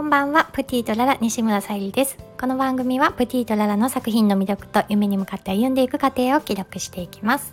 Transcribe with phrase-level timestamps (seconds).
[0.00, 0.48] こんばんは。
[0.54, 2.16] プティとララ西村さゆりです。
[2.40, 7.52] この番組はプティとララの作品の魅力と夢に向かって歩んでいく過程を記録していきます。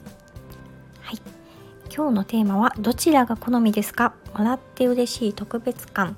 [1.02, 1.18] はい。
[1.94, 4.14] 今日のテーマはどちらが好みですか？
[4.34, 6.16] もらって嬉しい特別感。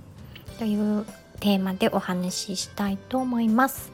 [0.60, 1.04] という
[1.40, 3.92] テーマでお話ししたいと思います。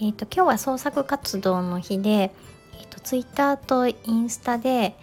[0.00, 4.94] えっ、ー、と今日は創作活動の日でえっ、ー、とツイッターとインスタで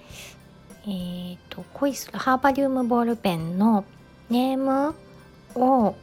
[0.85, 3.83] えーと、恋するハーバリウムボールペンの
[4.29, 4.95] ネーム
[5.55, 5.95] を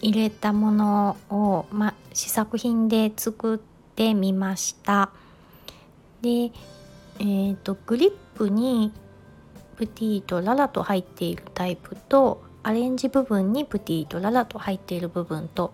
[0.00, 3.58] 入れたものを、ま、試作品で作っ
[3.94, 5.10] てみました
[6.22, 6.50] で、
[7.18, 8.92] えーと、グリップに
[9.76, 15.72] プティとララと入っているタイプとアレンジ部分にプティとララと入っている部分と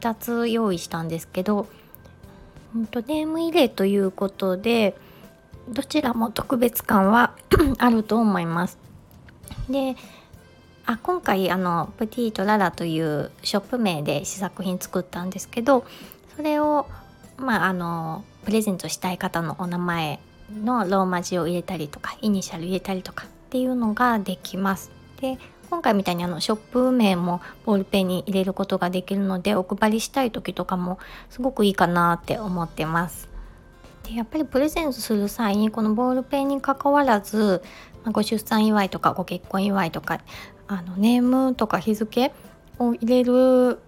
[0.00, 1.66] 2つ用意したんですけど、
[2.74, 4.96] うんと、ネーム入れということで
[5.68, 7.34] どちらも特別感は
[7.78, 8.78] あると思います。
[9.68, 9.96] で
[10.86, 15.86] あ今回あのプティーとララというショップ名で試作品作ったんですけど
[16.36, 16.86] それを
[17.38, 20.20] まああのプレゼントしたい方のお名前
[20.52, 24.90] のローマ字を入れたりとかイニシャル入れたりとかっていうのができます。
[25.20, 25.38] で
[25.70, 30.98] 今回みたいにあのショップ名もボールペンに入れることができるのでお配りしたい時とかも
[31.30, 33.28] すごくいいかなって思ってます。
[34.04, 37.62] でやっぱりプレゼントする際にこのボールペンにかかわらず、
[38.12, 40.20] ご出産祝いとかご結婚祝いとか
[40.66, 42.32] あのネームとか日付
[42.78, 43.78] を入れる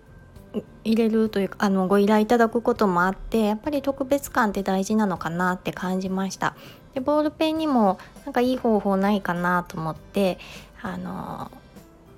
[0.84, 6.54] 入れるというかあのご依頼いただくこともあってやっぱり特別感って大事なのかなって感じました
[6.94, 10.38] でボールペンにもなんかいい方法ないかなと思って
[10.82, 11.50] あの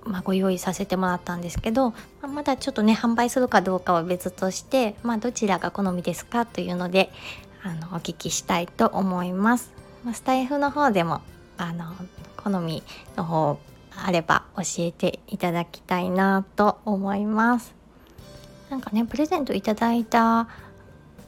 [0.05, 7.11] まあ、ご用意させてもらったんですけど、まあ、まだちょっとね販売するかどうかは別として、まあ、どちらが好みですかというので
[7.63, 9.73] あのお聞きしたいと思います。
[10.05, 11.21] まあ、スタイフの方でも
[11.59, 11.93] あの
[12.37, 12.83] 好み
[13.17, 13.59] の方
[13.97, 17.75] あれば教えていただきたいなと思います。
[18.71, 20.49] なんかねプレゼントいただいた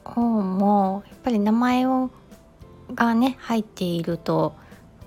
[0.03, 2.11] 方もやっぱり名前を
[2.93, 4.53] がね入っていると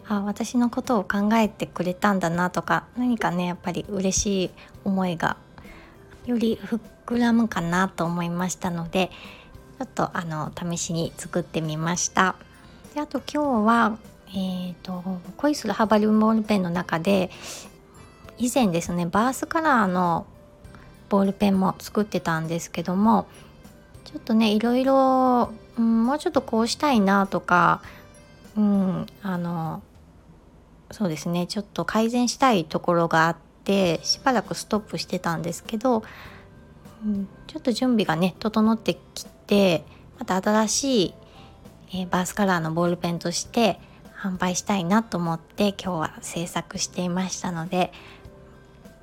[0.07, 4.51] あ私のことを考えてくれたんだなとか何かねやっぱり嬉しい
[4.85, 5.37] 思いが
[6.27, 6.59] より
[7.07, 9.11] 膨らむかなと思いましたので
[9.79, 12.37] ちょっとあの試しに作ってみました。
[12.95, 13.99] であと今日は
[14.37, 15.03] えーと、
[15.37, 17.31] 恋するハバリウムボールペンの中で
[18.37, 20.27] 以前ですねバースカラーの
[21.09, 23.29] ボールペンも作ってたんですけども
[24.05, 27.81] ちょっとねいろいろ、うん、もうちょっとこうしたいなとか、
[28.57, 29.83] うん、あの
[30.91, 36.03] そうですねちょっと改善したいところがあってしばらくストップしてたんですけど、
[37.05, 39.85] うん、ちょっと準備がね整ってきて
[40.19, 41.15] また新しい、
[41.91, 43.79] えー、バースカラーのボールペンとして
[44.25, 47.93] 販売したいなと思って今日は制作していましたので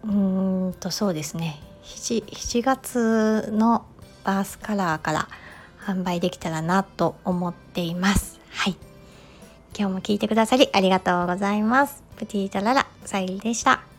[0.04, 1.60] うーんとそうですね。
[1.84, 3.86] 7, 7月の
[4.24, 5.28] バースカラーから
[5.80, 8.40] 販売できたらなと思っています。
[8.50, 8.78] はい。
[9.78, 12.04] 今日も聞いてくださりありがとうございます。
[12.18, 13.91] プティーララさゆりでした。